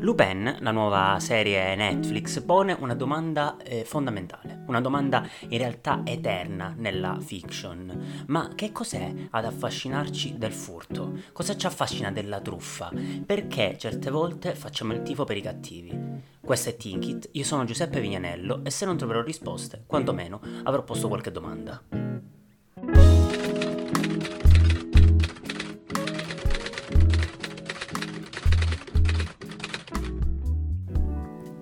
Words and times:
Lupin, 0.00 0.56
la 0.60 0.70
nuova 0.70 1.18
serie 1.20 1.74
Netflix, 1.74 2.42
pone 2.42 2.74
una 2.78 2.94
domanda 2.94 3.58
eh, 3.58 3.84
fondamentale, 3.84 4.62
una 4.66 4.80
domanda 4.80 5.28
in 5.48 5.58
realtà 5.58 6.00
eterna 6.04 6.74
nella 6.74 7.18
fiction. 7.20 8.24
Ma 8.28 8.50
che 8.54 8.72
cos'è 8.72 9.12
ad 9.28 9.44
affascinarci 9.44 10.38
del 10.38 10.52
furto? 10.52 11.18
Cosa 11.32 11.54
ci 11.54 11.66
affascina 11.66 12.10
della 12.10 12.40
truffa? 12.40 12.90
Perché 13.26 13.76
certe 13.76 14.10
volte 14.10 14.54
facciamo 14.54 14.94
il 14.94 15.02
tifo 15.02 15.24
per 15.24 15.36
i 15.36 15.42
cattivi? 15.42 15.94
Questo 16.40 16.70
è 16.70 16.76
Tinkit, 16.76 17.28
io 17.32 17.44
sono 17.44 17.64
Giuseppe 17.64 18.00
Vignanello 18.00 18.64
e 18.64 18.70
se 18.70 18.86
non 18.86 18.96
troverò 18.96 19.20
risposte, 19.22 19.84
quantomeno 19.86 20.40
avrò 20.62 20.82
posto 20.82 21.08
qualche 21.08 21.30
domanda. 21.30 22.09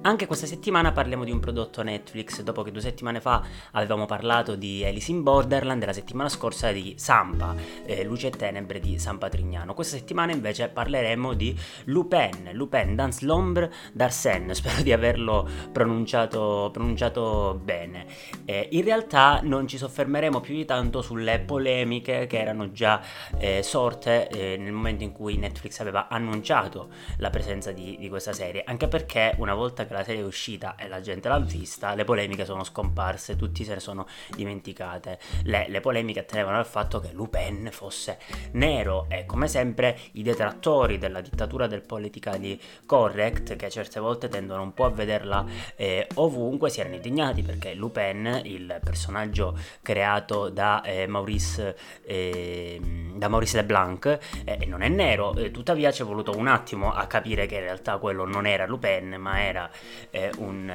Anche 0.08 0.24
questa 0.24 0.46
settimana 0.46 0.90
parliamo 0.90 1.22
di 1.22 1.30
un 1.30 1.38
prodotto 1.38 1.82
Netflix, 1.82 2.40
dopo 2.40 2.62
che 2.62 2.70
due 2.72 2.80
settimane 2.80 3.20
fa 3.20 3.44
avevamo 3.72 4.06
parlato 4.06 4.54
di 4.56 4.82
Alice 4.82 5.10
in 5.10 5.22
Borderland 5.22 5.82
e 5.82 5.84
la 5.84 5.92
settimana 5.92 6.30
scorsa 6.30 6.72
di 6.72 6.94
Sampa, 6.96 7.54
eh, 7.84 8.04
Luce 8.04 8.28
e 8.28 8.30
Tenebre 8.30 8.80
di 8.80 8.98
San 8.98 9.18
Patrignano. 9.18 9.74
Questa 9.74 9.98
settimana 9.98 10.32
invece 10.32 10.68
parleremo 10.68 11.34
di 11.34 11.54
Lupin, 11.84 12.52
Lupin 12.54 12.94
dans 12.94 13.20
l'ombre 13.20 13.70
d'Arsène, 13.92 14.54
spero 14.56 14.80
di 14.80 14.94
averlo 14.94 15.46
pronunciato, 15.72 16.70
pronunciato 16.72 17.60
bene. 17.62 18.06
Eh, 18.46 18.66
in 18.70 18.84
realtà 18.84 19.40
non 19.42 19.68
ci 19.68 19.76
soffermeremo 19.76 20.40
più 20.40 20.54
di 20.54 20.64
tanto 20.64 21.02
sulle 21.02 21.38
polemiche 21.40 22.26
che 22.26 22.40
erano 22.40 22.72
già 22.72 23.02
eh, 23.36 23.62
sorte 23.62 24.28
eh, 24.28 24.56
nel 24.56 24.72
momento 24.72 25.04
in 25.04 25.12
cui 25.12 25.36
Netflix 25.36 25.80
aveva 25.80 26.08
annunciato 26.08 26.88
la 27.18 27.28
presenza 27.28 27.72
di, 27.72 27.98
di 27.98 28.08
questa 28.08 28.32
serie, 28.32 28.62
anche 28.64 28.88
perché 28.88 29.34
una 29.36 29.52
volta 29.52 29.84
che 29.84 29.96
la 29.97 29.97
la 29.98 30.04
serie 30.04 30.22
è 30.22 30.24
uscita 30.24 30.76
e 30.76 30.88
la 30.88 31.00
gente 31.00 31.28
l'ha 31.28 31.38
vista, 31.38 31.94
le 31.94 32.04
polemiche 32.04 32.44
sono 32.44 32.64
scomparse, 32.64 33.36
tutti 33.36 33.64
se 33.64 33.74
ne 33.74 33.80
sono 33.80 34.06
dimenticate. 34.34 35.18
Le, 35.44 35.66
le 35.68 35.80
polemiche 35.80 36.24
tenevano 36.24 36.58
al 36.58 36.66
fatto 36.66 37.00
che 37.00 37.10
Lupin 37.12 37.68
fosse 37.72 38.18
nero 38.52 39.06
e 39.08 39.26
come 39.26 39.48
sempre 39.48 39.98
i 40.12 40.22
detrattori 40.22 40.98
della 40.98 41.20
dittatura 41.20 41.66
del 41.66 41.82
politically 41.82 42.58
correct, 42.86 43.56
che 43.56 43.70
certe 43.70 44.00
volte 44.00 44.28
tendono 44.28 44.62
un 44.62 44.72
po' 44.72 44.84
a 44.84 44.90
vederla 44.90 45.44
eh, 45.76 46.06
ovunque, 46.14 46.70
si 46.70 46.80
erano 46.80 46.94
indignati 46.94 47.42
perché 47.42 47.74
Lupin, 47.74 48.40
il 48.44 48.78
personaggio 48.82 49.58
creato 49.82 50.48
da 50.48 50.82
eh, 50.82 51.06
Maurice, 51.06 51.76
eh, 52.04 52.80
da 53.14 53.28
Maurice 53.28 53.56
Leblanc, 53.56 54.18
eh, 54.44 54.64
non 54.66 54.82
è 54.82 54.88
nero, 54.88 55.34
tuttavia 55.50 55.90
ci 55.90 56.02
è 56.02 56.04
voluto 56.04 56.36
un 56.36 56.46
attimo 56.46 56.92
a 56.92 57.06
capire 57.06 57.46
che 57.46 57.56
in 57.56 57.62
realtà 57.62 57.98
quello 57.98 58.24
non 58.24 58.46
era 58.46 58.66
Lupin, 58.66 59.16
ma 59.18 59.42
era 59.42 59.68
eh, 60.12 60.32
un, 60.38 60.70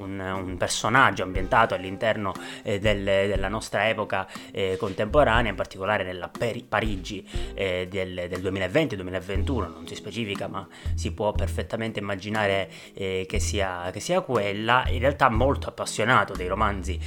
un, 0.00 0.18
un, 0.18 0.56
personaggio 0.56 1.22
ambientato 1.22 1.74
all'interno 1.74 2.32
eh, 2.62 2.78
del, 2.78 3.04
della 3.04 3.48
nostra 3.48 3.88
epoca 3.88 4.26
eh, 4.50 4.76
contemporanea, 4.78 5.50
in 5.50 5.56
particolare 5.56 6.04
nella 6.04 6.28
Peri- 6.28 6.64
Parigi 6.68 7.26
eh, 7.54 7.86
del, 7.88 8.26
del 8.28 8.40
2020-2021, 8.42 9.72
non 9.72 9.86
si 9.86 9.94
specifica 9.94 10.48
ma 10.48 10.66
si 10.94 11.12
può 11.12 11.32
perfettamente 11.32 12.00
immaginare 12.00 12.70
eh, 12.94 13.26
che 13.28 13.38
sia, 13.38 13.90
che, 13.92 14.00
sia, 14.00 14.20
quella, 14.20 14.84
in 14.88 14.98
realtà 14.98 15.28
molto 15.28 15.68
appassionato 15.68 16.34
dei 16.34 16.46
romanzi 16.46 16.98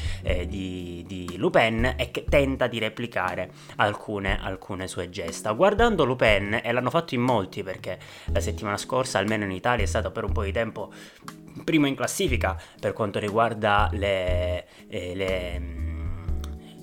di, 0.48 1.04
di, 1.06 1.38
Lupin 1.38 1.96
e 1.98 2.12
che 2.12 2.26
tenta 2.26 2.68
di 2.68 2.80
replicare 2.80 3.52
alcune, 3.78 4.40
alcune 4.42 4.88
sue 4.88 5.10
gesta. 5.10 5.52
Guardando 5.52 6.06
Lupin, 6.06 6.60
e 6.64 6.72
l'hanno 6.72 6.90
fatto 6.90 7.16
in 7.16 7.22
molti 7.22 7.64
perché 7.64 7.98
la 8.32 8.40
settimana 8.40 8.78
scorsa, 8.78 9.20
almeno 9.20 9.44
in 9.44 9.52
Italia, 9.52 9.84
è 9.84 9.88
stato 9.88 10.12
per 10.12 10.24
un 10.24 10.32
po' 10.32 10.44
di 10.44 10.52
tempo 10.52 10.92
primo 11.64 11.88
in 11.88 11.96
classifica 11.96 12.60
per 12.80 12.94
quanto 12.94 13.20
riguarda 13.20 13.90
le, 13.92 14.66
eh, 14.88 15.16
le, 15.16 15.84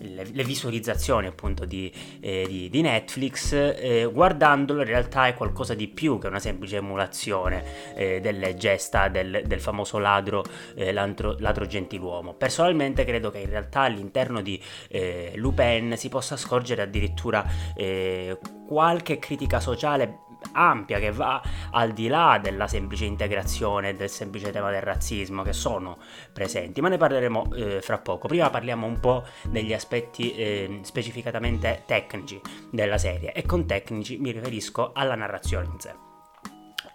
le, 0.00 0.25
le, 0.32 0.44
visualizzazioni 0.44 1.26
appunto 1.26 1.64
di, 1.64 1.92
eh, 2.20 2.47
di, 2.48 2.69
di 2.70 2.80
Netflix, 2.80 3.53
eh, 3.53 4.09
guardandolo 4.10 4.80
in 4.80 4.86
realtà 4.86 5.26
è 5.26 5.34
qualcosa 5.34 5.75
di 5.75 5.88
più 5.88 6.19
che 6.19 6.26
una 6.26 6.38
semplice 6.38 6.76
emulazione 6.76 7.94
eh, 7.94 8.20
delle 8.20 8.54
gesta 8.56 9.09
del, 9.09 9.42
del 9.47 9.60
famoso 9.60 9.98
ladro, 9.98 10.44
eh, 10.75 10.92
ladro 10.92 11.66
gentiluomo. 11.66 12.34
Personalmente 12.34 13.04
credo 13.04 13.30
che 13.30 13.38
in 13.38 13.50
realtà 13.50 13.80
all'interno 13.80 14.41
di 14.41 14.60
eh, 14.88 15.32
Lupin 15.36 15.97
si 15.97 16.09
possa 16.09 16.36
scorgere 16.36 16.82
addirittura 16.82 17.44
eh, 17.75 18.38
qualche 18.66 19.19
critica 19.19 19.60
sociale 19.60 20.28
ampia 20.52 20.98
che 20.98 21.12
va 21.12 21.42
al 21.70 21.92
di 21.92 22.08
là 22.08 22.38
della 22.42 22.66
semplice 22.66 23.04
integrazione 23.04 23.94
del 23.94 24.10
semplice 24.10 24.50
tema 24.50 24.70
del 24.70 24.82
razzismo 24.82 25.42
che 25.42 25.52
sono 25.52 25.98
presenti, 26.32 26.80
ma 26.80 26.88
ne 26.88 26.96
parleremo 26.96 27.54
eh, 27.54 27.80
fra 27.80 27.98
poco. 27.98 28.28
Prima 28.28 28.50
parliamo 28.50 28.86
un 28.86 29.00
po' 29.00 29.24
degli 29.48 29.72
aspetti 29.72 30.34
eh, 30.34 30.80
specificatamente 30.82 31.82
tecnici 31.86 32.40
della 32.70 32.98
serie 32.98 33.32
e 33.32 33.44
con 33.44 33.66
tecnici 33.66 34.18
mi 34.18 34.30
riferisco 34.30 34.92
alla 34.92 35.14
narrazione 35.14 35.66
in 35.66 35.80
sé. 35.80 36.09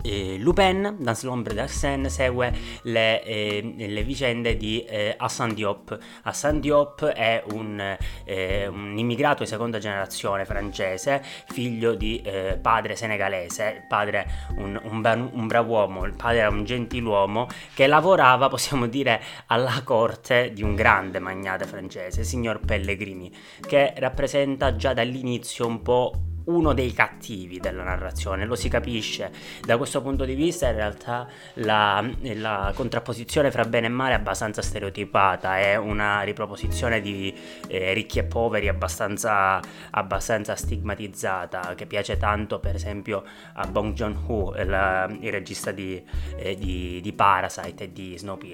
Eh, 0.05 0.37
Lupin, 0.37 0.95
dans 0.99 1.23
l'ombre 1.23 1.55
d'Arsène, 1.55 2.09
segue 2.09 2.53
le, 2.83 3.23
eh, 3.23 3.73
le 3.75 4.03
vicende 4.03 4.55
di 4.55 4.83
eh, 4.83 5.15
Hassan 5.17 5.55
Diop. 5.55 5.97
Hassan 6.21 6.59
Diop 6.59 7.05
è 7.05 7.43
un, 7.53 7.97
eh, 8.23 8.67
un, 8.67 8.95
immigrato 8.95 9.41
di 9.41 9.49
seconda 9.49 9.79
generazione 9.79 10.45
francese, 10.45 11.23
figlio 11.47 11.95
di 11.95 12.21
eh, 12.21 12.59
padre 12.61 12.95
senegalese, 12.95 13.83
padre 13.87 14.27
un, 14.57 14.79
un, 14.83 15.29
un 15.33 15.47
bravo 15.47 15.73
uomo, 15.73 16.05
il 16.05 16.13
padre 16.13 16.37
era 16.37 16.49
un 16.49 16.63
gentiluomo 16.65 17.47
che 17.73 17.87
lavorava, 17.87 18.47
possiamo 18.47 18.85
dire, 18.85 19.19
alla 19.47 19.81
corte 19.83 20.51
di 20.53 20.61
un 20.61 20.75
grande 20.75 21.17
magnate 21.17 21.65
francese, 21.65 22.23
signor 22.23 22.59
Pellegrini, 22.59 23.33
che 23.67 23.95
rappresenta 23.97 24.75
già 24.75 24.93
dall'inizio 24.93 25.65
un 25.65 25.81
po' 25.81 26.13
uno 26.45 26.73
dei 26.73 26.93
cattivi 26.93 27.59
della 27.59 27.83
narrazione, 27.83 28.45
lo 28.45 28.55
si 28.55 28.69
capisce. 28.69 29.31
Da 29.61 29.77
questo 29.77 30.01
punto 30.01 30.25
di 30.25 30.35
vista 30.35 30.67
in 30.67 30.75
realtà 30.75 31.27
la, 31.55 32.03
la 32.35 32.71
contrapposizione 32.75 33.51
fra 33.51 33.63
bene 33.65 33.87
e 33.87 33.89
male 33.89 34.11
è 34.11 34.15
abbastanza 34.15 34.61
stereotipata, 34.61 35.57
è 35.57 35.75
una 35.75 36.21
riproposizione 36.21 37.01
di 37.01 37.33
eh, 37.67 37.93
ricchi 37.93 38.19
e 38.19 38.23
poveri 38.23 38.67
abbastanza, 38.67 39.59
abbastanza, 39.91 40.55
stigmatizzata, 40.55 41.73
che 41.75 41.85
piace 41.85 42.17
tanto 42.17 42.59
per 42.59 42.75
esempio 42.75 43.23
a 43.53 43.65
Bong 43.67 43.93
Joon-ho, 43.93 44.55
il, 44.55 45.17
il 45.21 45.31
regista 45.31 45.71
di, 45.71 46.03
eh, 46.37 46.55
di, 46.55 46.99
di, 47.01 47.13
Parasite 47.13 47.85
e 47.85 47.91
di 47.91 48.17
Snowpiercer. 48.17 48.53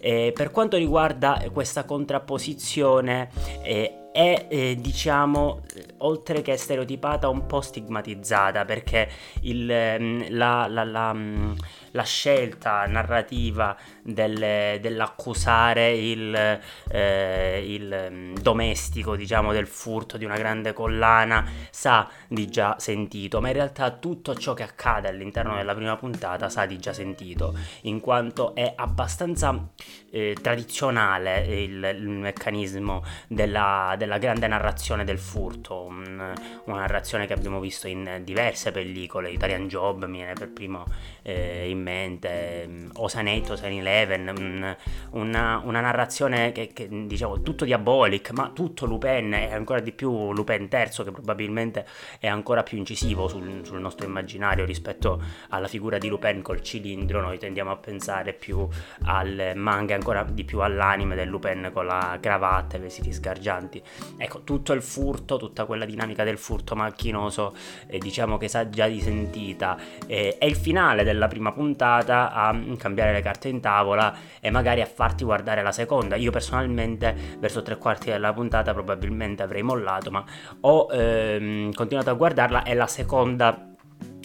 E 0.00 0.32
per 0.34 0.50
quanto 0.50 0.76
riguarda 0.76 1.42
questa 1.52 1.84
contrapposizione... 1.84 3.30
Eh, 3.62 4.02
è 4.18 4.46
eh, 4.48 4.76
diciamo 4.80 5.60
oltre 5.98 6.42
che 6.42 6.56
stereotipata 6.56 7.28
un 7.28 7.46
po' 7.46 7.60
stigmatizzata 7.60 8.64
perché 8.64 9.08
il, 9.42 9.96
mm, 9.98 10.22
la, 10.30 10.66
la, 10.68 10.84
la, 10.84 11.12
mm, 11.12 11.52
la 11.92 12.02
scelta 12.02 12.84
narrativa 12.86 13.76
del, 14.02 14.78
dell'accusare 14.80 15.92
il, 15.92 16.60
eh, 16.90 17.64
il, 17.66 18.08
mm, 18.10 18.34
domestico 18.36 19.16
diciamo 19.16 19.52
del 19.52 19.66
furto 19.66 20.16
di 20.16 20.24
una 20.24 20.36
grande 20.36 20.72
collana 20.72 21.44
sa 21.70 22.08
di 22.28 22.46
già 22.48 22.76
sentito. 22.78 23.40
Ma 23.40 23.48
in 23.48 23.54
realtà 23.54 23.90
tutto 23.90 24.34
ciò 24.34 24.54
che 24.54 24.62
accade 24.62 25.08
all'interno 25.08 25.56
della 25.56 25.74
prima 25.74 25.96
puntata 25.96 26.48
sa 26.48 26.66
di 26.66 26.78
già 26.78 26.92
sentito 26.92 27.56
in 27.82 28.00
quanto 28.00 28.54
è 28.54 28.72
abbastanza 28.76 29.68
eh, 30.10 30.36
tradizionale 30.40 31.40
il, 31.40 31.96
il 31.98 32.08
meccanismo 32.08 33.02
della, 33.26 33.94
della, 33.98 34.18
grande 34.18 34.46
narrazione 34.46 35.04
del 35.04 35.18
furto 35.18 35.87
un, 35.88 36.32
una 36.64 36.78
narrazione 36.78 37.26
che 37.26 37.32
abbiamo 37.32 37.60
visto 37.60 37.88
in 37.88 38.20
diverse 38.22 38.70
pellicole 38.70 39.30
Italian 39.30 39.68
Job 39.68 40.04
mi 40.04 40.18
viene 40.18 40.34
per 40.34 40.50
primo 40.50 40.84
eh, 41.22 41.68
in 41.68 41.82
mente 41.82 42.88
Ocean 42.94 43.26
8, 43.26 43.52
Ocean 43.52 43.72
Eleven, 43.72 44.28
um, 44.36 44.76
una, 45.20 45.60
una, 45.64 45.80
narrazione 45.80 46.52
che, 46.52 46.70
che, 46.72 46.88
diciamo 46.88 47.42
tutto 47.42 47.64
diabolic, 47.64 48.30
ma 48.30 48.50
tutto 48.54 48.86
Lupin 48.86 49.34
e 49.34 49.52
ancora 49.52 49.80
di 49.80 49.92
più 49.92 50.32
Lupin 50.32 50.68
III 50.70 51.04
che 51.04 51.10
probabilmente 51.10 51.86
è 52.18 52.26
ancora 52.26 52.62
più 52.62 52.78
incisivo 52.78 53.28
sul, 53.28 53.64
sul, 53.64 53.80
nostro 53.80 54.06
immaginario 54.06 54.64
rispetto 54.64 55.22
alla 55.50 55.68
figura 55.68 55.98
di 55.98 56.08
Lupin 56.08 56.42
col 56.42 56.62
cilindro, 56.62 57.20
noi 57.20 57.38
tendiamo 57.38 57.70
a 57.70 57.76
pensare 57.76 58.32
più 58.32 58.66
al 59.04 59.52
manga 59.54 59.94
ancora 59.94 60.24
di 60.24 60.44
più 60.44 60.60
all'anime 60.60 61.14
del 61.14 61.28
Lupin 61.28 61.70
con 61.72 61.86
la 61.86 62.18
cravatta 62.20 62.76
e 62.76 62.78
i 62.78 62.82
vestiti 62.82 63.12
sgargianti. 63.12 63.82
Ecco, 64.16 64.42
tutto 64.42 64.72
il 64.72 64.82
furto, 64.82 65.36
tutta 65.36 65.64
quella 65.64 65.77
dinamica 65.84 66.24
del 66.24 66.38
furto 66.38 66.74
macchinoso, 66.74 67.54
eh, 67.86 67.98
diciamo 67.98 68.38
che 68.38 68.48
sa 68.48 68.68
già 68.68 68.86
di 68.86 69.00
sentita, 69.00 69.76
eh, 70.06 70.36
è 70.38 70.46
il 70.46 70.56
finale 70.56 71.04
del 71.04 71.18
della 71.18 71.26
prima 71.26 71.52
puntata 71.52 72.32
a 72.32 72.56
cambiare 72.78 73.12
le 73.12 73.20
carte 73.20 73.48
in 73.48 73.60
tavola 73.60 74.14
e 74.40 74.50
magari 74.50 74.80
a 74.80 74.86
farti 74.86 75.24
guardare 75.24 75.62
la 75.62 75.72
seconda. 75.72 76.14
Io 76.14 76.30
personalmente 76.30 77.14
verso 77.40 77.62
tre 77.62 77.76
quarti 77.76 78.10
della 78.10 78.32
puntata 78.32 78.72
probabilmente 78.72 79.42
avrei 79.42 79.62
mollato, 79.62 80.10
ma 80.10 80.24
ho 80.60 80.86
ehm, 80.90 81.72
continuato 81.72 82.10
a 82.10 82.14
guardarla 82.14 82.62
e 82.62 82.74
la 82.74 82.86
seconda 82.86 83.66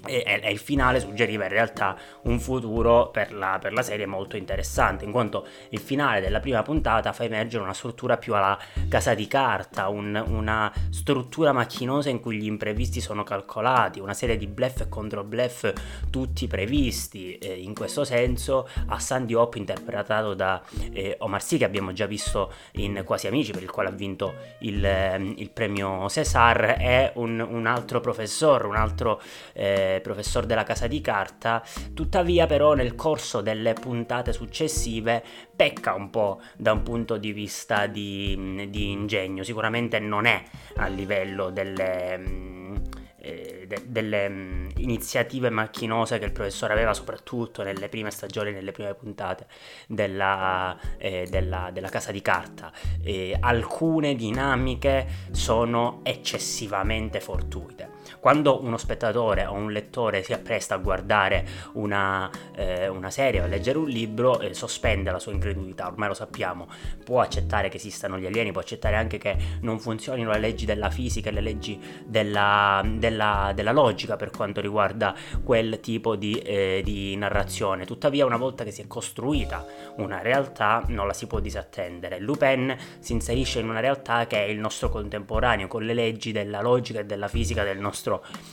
e, 0.05 0.23
e, 0.25 0.51
il 0.51 0.57
finale 0.57 0.99
suggeriva 0.99 1.43
in 1.43 1.49
realtà 1.49 1.97
un 2.23 2.39
futuro 2.39 3.09
per 3.09 3.33
la, 3.33 3.57
per 3.61 3.73
la, 3.73 3.81
serie 3.81 4.05
molto 4.05 4.35
interessante, 4.35 5.05
in 5.05 5.11
quanto 5.11 5.47
il 5.69 5.79
finale 5.79 6.19
della 6.19 6.39
prima 6.39 6.61
puntata 6.61 7.13
fa 7.13 7.23
emergere 7.23 7.63
una 7.63 7.73
struttura 7.73 8.17
più 8.17 8.33
alla 8.35 8.57
casa 8.89 9.13
di 9.13 9.27
carta, 9.27 9.87
un, 9.87 10.21
una 10.27 10.71
struttura 10.89 11.53
macchinosa 11.53 12.09
in 12.09 12.19
cui 12.19 12.37
gli 12.37 12.45
imprevisti 12.45 12.99
sono 12.99 13.23
calcolati, 13.23 13.99
una 13.99 14.13
serie 14.13 14.37
di 14.37 14.47
bluff 14.47 14.81
e 14.81 14.89
controbluff 14.89 15.71
tutti 16.09 16.47
previsti. 16.47 17.37
Eh, 17.37 17.61
in 17.61 17.73
questo 17.73 18.03
senso, 18.03 18.67
a 18.87 18.99
Sandy 18.99 19.33
Hop, 19.33 19.55
interpretato 19.55 20.33
da 20.33 20.61
eh, 20.91 21.15
Omar 21.19 21.41
Sy, 21.41 21.57
che 21.57 21.65
abbiamo 21.65 21.93
già 21.93 22.05
visto 22.05 22.51
in 22.73 23.03
Quasi 23.05 23.27
Amici, 23.27 23.51
per 23.51 23.63
il 23.63 23.71
quale 23.71 23.89
ha 23.89 23.93
vinto 23.93 24.33
il, 24.59 25.33
il 25.37 25.49
premio 25.49 26.09
César, 26.09 26.75
è 26.77 27.11
un, 27.15 27.39
un 27.39 27.65
altro 27.67 28.01
professore, 28.01 28.67
un 28.67 28.75
altro... 28.75 29.21
Eh, 29.53 29.92
professor 30.01 30.45
della 30.45 30.63
casa 30.63 30.87
di 30.87 31.01
carta, 31.01 31.63
tuttavia 31.93 32.45
però 32.45 32.73
nel 32.73 32.95
corso 32.95 33.41
delle 33.41 33.73
puntate 33.73 34.33
successive 34.33 35.23
pecca 35.55 35.93
un 35.93 36.09
po' 36.09 36.41
da 36.55 36.71
un 36.71 36.83
punto 36.83 37.17
di 37.17 37.31
vista 37.31 37.87
di, 37.87 38.67
di 38.69 38.91
ingegno, 38.91 39.43
sicuramente 39.43 39.99
non 39.99 40.25
è 40.25 40.43
a 40.75 40.87
livello 40.87 41.49
delle 41.49 42.81
eh, 43.23 43.63
de- 43.67 43.83
delle 43.85 44.27
mh, 44.27 44.69
iniziative 44.77 45.49
macchinose 45.49 46.19
che 46.19 46.25
il 46.25 46.31
professore 46.33 46.73
aveva 46.73 46.93
soprattutto 46.93 47.63
nelle 47.63 47.87
prime 47.87 48.11
stagioni, 48.11 48.51
nelle 48.51 48.73
prime 48.73 48.93
puntate 48.93 49.47
della, 49.87 50.77
eh, 50.97 51.27
della, 51.29 51.69
della 51.71 51.89
casa 51.89 52.11
di 52.11 52.21
carta. 52.21 52.71
Eh, 53.01 53.35
alcune 53.39 54.15
dinamiche 54.15 55.07
sono 55.31 56.01
eccessivamente 56.03 57.21
fortuite. 57.21 57.92
Quando 58.19 58.61
uno 58.61 58.77
spettatore 58.77 59.45
o 59.45 59.53
un 59.53 59.71
lettore 59.71 60.23
si 60.23 60.33
appresta 60.33 60.75
a 60.75 60.77
guardare 60.77 61.45
una, 61.73 62.29
eh, 62.55 62.87
una 62.87 63.09
serie 63.09 63.41
o 63.41 63.43
a 63.45 63.47
leggere 63.47 63.77
un 63.77 63.87
libro, 63.87 64.39
eh, 64.39 64.53
sospende 64.53 65.11
la 65.11 65.19
sua 65.19 65.31
incredulità, 65.31 65.87
ormai 65.87 66.07
lo 66.07 66.13
sappiamo, 66.13 66.67
può 67.03 67.21
accettare 67.21 67.69
che 67.69 67.77
esistano 67.77 68.17
gli 68.17 68.25
alieni, 68.25 68.51
può 68.51 68.61
accettare 68.61 68.95
anche 68.95 69.17
che 69.17 69.35
non 69.61 69.79
funzionino 69.79 70.31
le 70.31 70.39
leggi 70.39 70.65
della 70.65 70.89
fisica 70.89 71.29
e 71.29 71.33
le 71.33 71.41
leggi 71.41 71.79
della, 72.05 72.81
della 72.85 73.43
della, 73.53 73.71
logica 73.71 74.15
per 74.15 74.29
quanto 74.29 74.61
riguarda 74.61 75.15
quel 75.43 75.79
tipo 75.79 76.15
di, 76.15 76.37
eh, 76.39 76.81
di 76.83 77.15
narrazione. 77.15 77.85
Tuttavia, 77.85 78.25
una 78.25 78.37
volta 78.37 78.63
che 78.63 78.71
si 78.71 78.81
è 78.81 78.87
costruita 78.87 79.65
una 79.97 80.21
realtà, 80.21 80.83
non 80.87 81.07
la 81.07 81.13
si 81.13 81.27
può 81.27 81.39
disattendere. 81.39 82.19
Lupin 82.19 82.75
si 82.99 83.13
inserisce 83.13 83.59
in 83.59 83.69
una 83.69 83.79
realtà 83.79 84.27
che 84.27 84.45
è 84.45 84.47
il 84.47 84.59
nostro 84.59 84.89
contemporaneo, 84.89 85.67
con 85.67 85.83
le 85.83 85.93
leggi 85.93 86.31
della 86.31 86.61
logica 86.61 86.99
e 86.99 87.05
della 87.05 87.27
fisica 87.27 87.63
del 87.63 87.79
nostro 87.79 87.91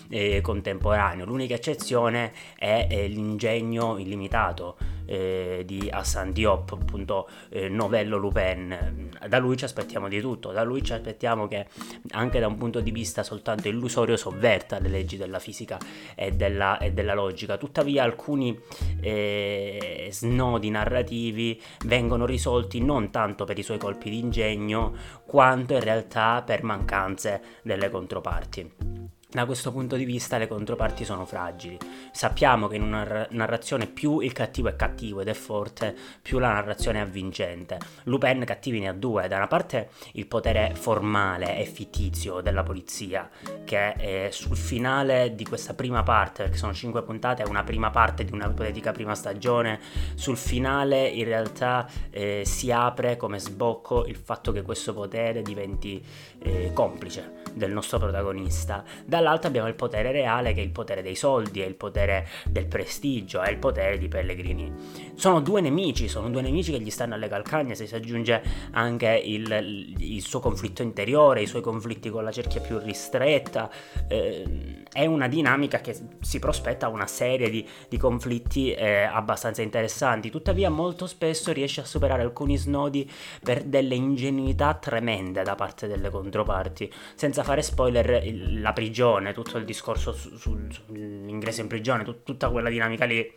eh, 0.08 0.40
contemporaneo. 0.40 1.24
L'unica 1.24 1.54
eccezione 1.54 2.32
è 2.56 2.86
eh, 2.90 3.08
l'ingegno 3.08 3.98
illimitato 3.98 4.76
eh, 5.10 5.64
di 5.66 5.88
Hassan 5.90 6.32
Diop, 6.32 6.72
appunto 6.72 7.28
eh, 7.48 7.68
novello 7.68 8.16
Lupin. 8.16 9.10
Da 9.28 9.38
lui 9.38 9.56
ci 9.56 9.64
aspettiamo 9.64 10.06
di 10.06 10.20
tutto, 10.20 10.52
da 10.52 10.62
lui 10.62 10.84
ci 10.84 10.92
aspettiamo 10.92 11.48
che 11.48 11.66
anche 12.12 12.38
da 12.38 12.46
un 12.46 12.56
punto 12.56 12.80
di 12.80 12.92
vista 12.92 13.24
soltanto 13.24 13.66
illusorio 13.66 14.16
sovverta 14.16 14.78
le 14.78 14.88
leggi 14.88 15.16
della 15.16 15.40
fisica 15.40 15.78
e 16.14 16.30
della, 16.30 16.78
e 16.78 16.92
della 16.92 17.14
logica. 17.14 17.56
Tuttavia 17.56 18.04
alcuni 18.04 18.56
eh, 19.00 20.08
snodi 20.12 20.70
narrativi 20.70 21.60
vengono 21.86 22.24
risolti 22.24 22.80
non 22.80 23.10
tanto 23.10 23.44
per 23.44 23.58
i 23.58 23.64
suoi 23.64 23.78
colpi 23.78 24.10
di 24.10 24.20
ingegno, 24.20 24.94
quanto 25.26 25.74
in 25.74 25.80
realtà 25.80 26.42
per 26.46 26.62
mancanze 26.62 27.42
delle 27.62 27.90
controparti. 27.90 28.98
Da 29.32 29.46
questo 29.46 29.70
punto 29.70 29.94
di 29.94 30.04
vista 30.04 30.38
le 30.38 30.48
controparti 30.48 31.04
sono 31.04 31.24
fragili. 31.24 31.78
Sappiamo 32.10 32.66
che 32.66 32.74
in 32.74 32.82
una 32.82 33.28
narrazione 33.30 33.86
più 33.86 34.18
il 34.18 34.32
cattivo 34.32 34.68
è 34.68 34.74
cattivo 34.74 34.98
ed 35.00 35.28
è 35.28 35.32
forte, 35.32 35.96
più 36.20 36.38
la 36.38 36.52
narrazione 36.52 36.98
è 36.98 37.02
avvincente. 37.02 37.78
Lupin 38.04 38.44
cattivi 38.44 38.80
ne 38.80 38.88
ha 38.88 38.92
due, 38.92 39.28
da 39.28 39.36
una 39.36 39.46
parte 39.46 39.90
il 40.12 40.26
potere 40.26 40.72
formale 40.74 41.58
e 41.58 41.64
fittizio 41.64 42.40
della 42.40 42.62
polizia, 42.62 43.28
che 43.64 44.28
sul 44.30 44.56
finale 44.56 45.34
di 45.34 45.44
questa 45.44 45.74
prima 45.74 46.02
parte, 46.02 46.42
perché 46.42 46.58
sono 46.58 46.74
cinque 46.74 47.02
puntate, 47.02 47.42
è 47.42 47.48
una 47.48 47.64
prima 47.64 47.90
parte 47.90 48.24
di 48.24 48.32
una 48.32 48.48
ipotetica 48.48 48.92
prima 48.92 49.14
stagione, 49.14 49.80
sul 50.14 50.36
finale 50.36 51.08
in 51.08 51.24
realtà 51.24 51.88
eh, 52.10 52.42
si 52.44 52.70
apre 52.70 53.16
come 53.16 53.38
sbocco 53.38 54.04
il 54.06 54.16
fatto 54.16 54.52
che 54.52 54.62
questo 54.62 54.92
potere 54.92 55.42
diventi 55.42 56.04
eh, 56.42 56.72
complice 56.74 57.38
del 57.54 57.72
nostro 57.72 57.98
protagonista. 57.98 58.84
Dall'altro 59.04 59.48
abbiamo 59.48 59.68
il 59.68 59.74
potere 59.74 60.12
reale 60.12 60.52
che 60.52 60.60
è 60.60 60.64
il 60.64 60.70
potere 60.70 61.02
dei 61.02 61.16
soldi, 61.16 61.60
è 61.60 61.66
il 61.66 61.74
potere 61.74 62.26
del 62.46 62.66
prestigio, 62.66 63.40
è 63.40 63.50
il 63.50 63.58
potere 63.58 63.98
di 63.98 64.08
Pellegrini. 64.08 64.72
Sono 65.14 65.40
due 65.40 65.60
nemici, 65.60 66.08
sono 66.08 66.30
due 66.30 66.40
nemici 66.40 66.72
che 66.72 66.80
gli 66.80 66.88
stanno 66.88 67.14
alle 67.14 67.28
calcagna, 67.28 67.74
se 67.74 67.86
si 67.86 67.94
aggiunge 67.94 68.42
anche 68.70 69.20
il, 69.22 69.94
il 69.98 70.22
suo 70.22 70.40
conflitto 70.40 70.82
interiore, 70.82 71.42
i 71.42 71.46
suoi 71.46 71.60
conflitti 71.60 72.08
con 72.08 72.24
la 72.24 72.32
cerchia 72.32 72.62
più 72.62 72.78
ristretta. 72.78 73.70
Eh, 74.08 74.82
è 74.90 75.06
una 75.06 75.28
dinamica 75.28 75.80
che 75.80 75.94
si 76.20 76.38
prospetta 76.38 76.88
una 76.88 77.06
serie 77.06 77.50
di, 77.50 77.66
di 77.88 77.98
conflitti 77.98 78.72
eh, 78.72 79.02
abbastanza 79.02 79.62
interessanti, 79.62 80.30
tuttavia 80.30 80.70
molto 80.70 81.06
spesso 81.06 81.52
riesce 81.52 81.82
a 81.82 81.84
superare 81.84 82.22
alcuni 82.22 82.56
snodi 82.56 83.08
per 83.42 83.64
delle 83.64 83.94
ingenuità 83.94 84.74
tremende 84.74 85.42
da 85.42 85.54
parte 85.54 85.86
delle 85.86 86.10
controparti, 86.10 86.90
senza 87.14 87.42
fare 87.42 87.62
spoiler 87.62 88.22
la 88.58 88.72
prigione, 88.72 89.32
tutto 89.32 89.58
il 89.58 89.64
discorso 89.64 90.12
su, 90.12 90.34
su, 90.36 90.58
sull'ingresso 90.68 91.60
in 91.60 91.68
prigione, 91.68 92.04
tut, 92.04 92.22
tutta 92.24 92.48
quella 92.50 92.70
dinamica 92.70 93.04
lì 93.04 93.36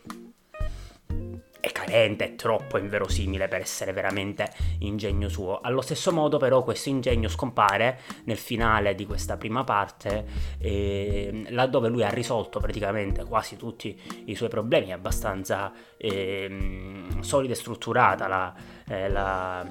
è 1.64 1.72
carente, 1.72 2.24
è 2.24 2.34
troppo 2.34 2.76
inverosimile 2.76 3.48
per 3.48 3.60
essere 3.60 3.92
veramente 3.92 4.52
ingegno 4.80 5.28
suo. 5.28 5.60
Allo 5.60 5.80
stesso 5.80 6.12
modo 6.12 6.36
però 6.36 6.62
questo 6.62 6.90
ingegno 6.90 7.28
scompare 7.28 8.00
nel 8.24 8.36
finale 8.36 8.94
di 8.94 9.06
questa 9.06 9.38
prima 9.38 9.64
parte, 9.64 10.26
eh, 10.58 11.46
laddove 11.48 11.88
lui 11.88 12.04
ha 12.04 12.10
risolto 12.10 12.60
praticamente 12.60 13.24
quasi 13.24 13.56
tutti 13.56 13.98
i 14.26 14.34
suoi 14.34 14.50
problemi, 14.50 14.88
è 14.88 14.92
abbastanza 14.92 15.72
eh, 15.96 17.06
solida 17.20 17.54
e 17.54 17.56
strutturata 17.56 18.28
la, 18.28 18.54
eh, 18.86 19.08
la, 19.08 19.66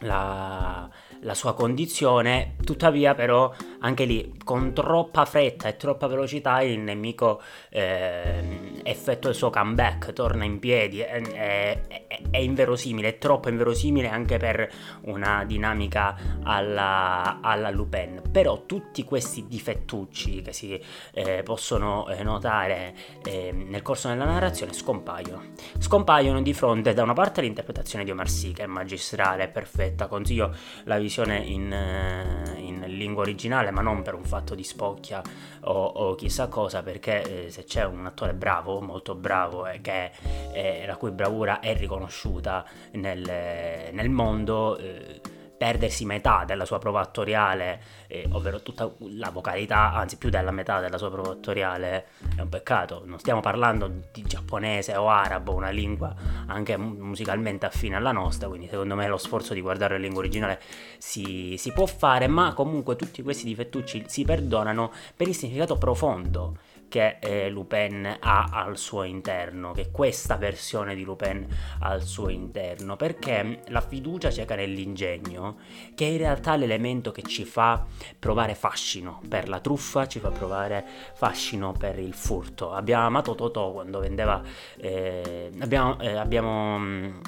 la 0.00 0.90
la 1.24 1.34
sua 1.34 1.54
condizione, 1.54 2.56
tuttavia 2.62 3.14
però 3.14 3.52
anche 3.80 4.04
lì 4.04 4.34
con 4.44 4.72
troppa 4.72 5.24
fretta 5.24 5.68
e 5.68 5.76
troppa 5.76 6.06
velocità 6.06 6.60
il 6.60 6.78
nemico 6.78 7.40
eh, 7.70 8.73
effettua 8.84 9.30
il 9.30 9.36
suo 9.36 9.50
comeback, 9.50 10.12
torna 10.12 10.44
in 10.44 10.58
piedi, 10.60 11.00
è, 11.00 11.20
è, 11.20 12.06
è, 12.30 12.38
inverosimile, 12.38 13.08
è 13.08 13.18
troppo 13.18 13.48
inverosimile 13.48 14.08
anche 14.08 14.36
per 14.36 14.70
una 15.02 15.44
dinamica 15.44 16.16
alla, 16.42 17.40
alla 17.40 17.70
Lupin. 17.70 18.22
Però 18.30 18.64
tutti 18.66 19.02
questi 19.04 19.46
difettucci 19.48 20.42
che 20.42 20.52
si 20.52 20.80
eh, 21.12 21.42
possono 21.42 22.08
eh, 22.08 22.22
notare 22.22 22.94
ehm, 23.24 23.68
nel 23.68 23.82
corso 23.82 24.08
della 24.08 24.24
narrazione 24.24 24.72
scompaiono. 24.72 25.42
Scompaiono 25.78 26.42
di 26.42 26.54
fronte 26.54 26.92
da 26.94 27.02
una 27.02 27.14
parte 27.14 27.40
all'interpretazione 27.40 28.04
di 28.04 28.10
Omar 28.10 28.28
Sy 28.28 28.52
che 28.52 28.62
è 28.62 28.66
magistrale, 28.66 29.44
è 29.44 29.48
perfetta, 29.48 30.06
consiglio 30.06 30.54
la 30.84 30.98
visione 30.98 31.22
visione 31.24 31.38
in, 31.38 31.72
eh, 31.72 32.60
in, 32.60 32.84
lingua 32.86 33.22
originale, 33.22 33.70
ma 33.70 33.80
non 33.80 34.02
per 34.02 34.14
un 34.14 34.24
fatto 34.24 34.54
di 34.54 34.62
spocchia 34.62 35.22
o, 35.62 35.84
o 35.84 36.14
chissà 36.14 36.48
cosa, 36.48 36.82
perché 36.82 37.46
eh, 37.46 37.50
se 37.50 37.64
c'è 37.64 37.84
un 37.84 38.06
attore 38.06 38.34
bravo, 38.34 38.73
molto 38.80 39.14
bravo, 39.14 39.66
e 39.66 39.80
che, 39.80 40.10
eh, 40.52 40.84
la 40.86 40.96
cui 40.96 41.10
bravura 41.10 41.60
è 41.60 41.76
riconosciuta 41.76 42.64
nel, 42.92 43.92
nel 43.92 44.10
mondo, 44.10 44.76
eh, 44.76 45.20
perdersi 45.56 46.04
metà 46.04 46.44
della 46.44 46.64
sua 46.64 46.78
prova 46.78 47.00
attoriale, 47.00 47.80
eh, 48.08 48.28
ovvero 48.32 48.60
tutta 48.60 48.90
la 48.98 49.30
vocalità, 49.30 49.92
anzi 49.92 50.18
più 50.18 50.28
della 50.28 50.50
metà 50.50 50.80
della 50.80 50.98
sua 50.98 51.10
prova 51.10 51.30
attoriale, 51.30 52.06
è 52.36 52.40
un 52.40 52.48
peccato. 52.48 53.02
Non 53.06 53.18
stiamo 53.18 53.40
parlando 53.40 53.90
di 54.12 54.22
giapponese 54.22 54.94
o 54.96 55.08
arabo, 55.08 55.54
una 55.54 55.70
lingua 55.70 56.14
anche 56.46 56.76
musicalmente 56.76 57.66
affine 57.66 57.96
alla 57.96 58.12
nostra, 58.12 58.48
quindi 58.48 58.68
secondo 58.68 58.94
me 58.94 59.06
lo 59.06 59.16
sforzo 59.16 59.54
di 59.54 59.60
guardare 59.60 59.94
la 59.94 60.00
lingua 60.00 60.20
originale 60.20 60.60
si, 60.98 61.54
si 61.56 61.72
può 61.72 61.86
fare, 61.86 62.26
ma 62.26 62.52
comunque 62.52 62.96
tutti 62.96 63.22
questi 63.22 63.44
difettucci 63.44 64.04
si 64.06 64.24
perdonano 64.24 64.92
per 65.16 65.28
il 65.28 65.34
significato 65.34 65.78
profondo 65.78 66.58
che 66.94 67.16
eh, 67.18 67.50
Lupin 67.50 68.18
ha 68.20 68.50
al 68.52 68.78
suo 68.78 69.02
interno, 69.02 69.72
che 69.72 69.90
questa 69.90 70.36
versione 70.36 70.94
di 70.94 71.02
Lupin 71.02 71.44
ha 71.80 71.88
al 71.88 72.04
suo 72.04 72.28
interno, 72.28 72.94
perché 72.94 73.62
la 73.66 73.80
fiducia 73.80 74.30
cieca 74.30 74.54
nell'ingegno, 74.54 75.56
che 75.96 76.06
è 76.06 76.10
in 76.10 76.18
realtà 76.18 76.54
l'elemento 76.54 77.10
che 77.10 77.22
ci 77.22 77.44
fa 77.44 77.84
provare 78.16 78.54
fascino 78.54 79.20
per 79.28 79.48
la 79.48 79.58
truffa, 79.58 80.06
ci 80.06 80.20
fa 80.20 80.30
provare 80.30 80.84
fascino 81.14 81.72
per 81.72 81.98
il 81.98 82.14
furto. 82.14 82.70
Abbiamo 82.70 83.06
amato 83.06 83.34
Totò 83.34 83.72
quando 83.72 83.98
vendeva... 83.98 84.40
Eh, 84.76 85.50
abbiamo... 85.58 85.98
Eh, 85.98 86.14
abbiamo 86.14 86.78
mm, 86.78 87.20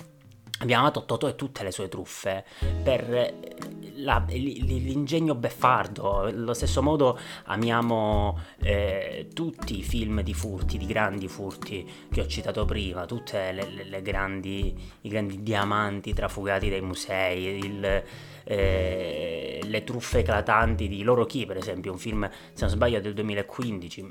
Abbiamo 0.59 0.85
amato 0.85 1.05
Totò 1.05 1.29
e 1.29 1.35
tutte 1.35 1.63
le 1.63 1.71
sue 1.71 1.89
truffe 1.89 2.43
per 2.83 3.56
la, 3.97 4.25
l'ingegno 4.29 5.35
beffardo, 5.35 6.21
allo 6.21 6.55
stesso 6.55 6.83
modo 6.83 7.19
amiamo 7.45 8.39
eh, 8.61 9.29
tutti 9.33 9.79
i 9.79 9.83
film 9.83 10.23
di 10.23 10.35
furti, 10.35 10.79
di 10.79 10.87
grandi 10.87 11.29
furti 11.29 11.89
che 12.11 12.21
ho 12.21 12.27
citato 12.27 12.65
prima, 12.65 13.07
tutti 13.07 13.37
i 13.37 14.03
grandi 14.03 15.43
diamanti 15.43 16.13
trafugati 16.13 16.69
dai 16.69 16.81
musei, 16.81 17.59
il 17.59 18.03
eh, 18.47 19.61
le 19.65 19.85
truffe 19.85 20.21
eclatanti 20.21 20.89
di 20.89 21.03
Loro 21.03 21.27
Chi, 21.27 21.47
per 21.47 21.57
esempio, 21.57 21.93
un 21.93 21.99
film, 21.99 22.29
se 22.53 22.65
non 22.65 22.71
sbaglio, 22.71 23.01
del 23.01 23.15
2015, 23.15 24.09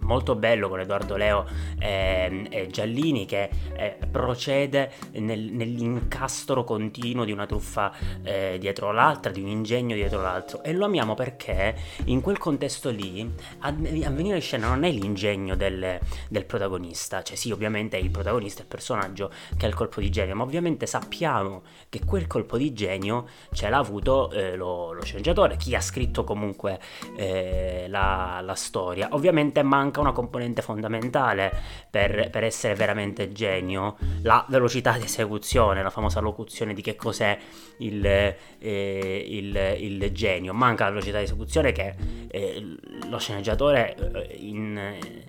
molto 0.00 0.34
bello 0.34 0.68
con 0.68 0.80
Edoardo 0.80 1.16
Leo 1.16 1.46
e, 1.78 2.46
e 2.50 2.66
Giallini 2.66 3.24
che 3.26 3.48
eh, 3.76 3.96
procede 4.10 4.92
nel, 5.12 5.52
nell'incastro 5.52 6.64
continuo 6.64 7.24
di 7.24 7.32
una 7.32 7.46
truffa 7.46 7.92
eh, 8.22 8.56
dietro 8.58 8.92
l'altra, 8.92 9.30
di 9.30 9.40
un 9.40 9.48
ingegno 9.48 9.94
dietro 9.94 10.20
l'altro. 10.20 10.62
E 10.62 10.72
lo 10.72 10.84
amiamo 10.84 11.14
perché 11.14 11.76
in 12.06 12.20
quel 12.20 12.38
contesto 12.38 12.90
lì 12.90 13.28
a, 13.60 13.68
a 13.68 14.10
venire 14.10 14.36
in 14.36 14.42
scena 14.42 14.68
non 14.68 14.84
è 14.84 14.90
l'ingegno 14.90 15.54
del, 15.54 15.98
del 16.28 16.44
protagonista, 16.44 17.22
cioè 17.22 17.36
sì, 17.36 17.50
ovviamente 17.52 17.96
è 17.96 18.00
il 18.00 18.10
protagonista, 18.10 18.62
il 18.62 18.68
personaggio 18.68 19.30
che 19.56 19.66
ha 19.66 19.68
il 19.68 19.74
colpo 19.74 20.00
di 20.00 20.10
genio, 20.10 20.34
ma 20.34 20.42
ovviamente 20.42 20.86
sappiamo 20.86 21.62
che 21.88 22.04
quel 22.04 22.26
colpo 22.26 22.56
di 22.56 22.72
genio 22.72 23.28
ce 23.52 23.68
l'ha 23.68 23.75
l'ha 23.76 23.78
avuto 23.78 24.30
eh, 24.30 24.56
lo, 24.56 24.92
lo, 24.92 25.02
sceneggiatore, 25.04 25.56
chi 25.56 25.74
ha 25.74 25.80
scritto 25.80 26.24
comunque 26.24 26.80
eh, 27.16 27.86
la, 27.88 28.40
la, 28.42 28.54
storia. 28.54 29.08
Ovviamente 29.12 29.62
manca 29.62 30.00
una 30.00 30.12
componente 30.12 30.62
fondamentale 30.62 31.52
per, 31.90 32.30
per, 32.30 32.42
essere 32.42 32.74
veramente 32.74 33.32
genio, 33.32 33.96
la 34.22 34.44
velocità 34.48 34.96
di 34.96 35.04
esecuzione, 35.04 35.82
la 35.82 35.90
famosa 35.90 36.20
locuzione 36.20 36.72
di 36.72 36.80
che 36.80 36.96
cos'è 36.96 37.38
il, 37.78 38.04
eh, 38.06 39.26
il, 39.28 39.76
il 39.78 40.10
genio. 40.12 40.54
Manca 40.54 40.84
la 40.84 40.90
velocità 40.90 41.18
di 41.18 41.24
esecuzione 41.24 41.72
che 41.72 41.94
eh, 42.28 42.76
lo 43.08 43.18
sceneggiatore 43.18 43.94
eh, 43.94 44.36
in 44.38 45.24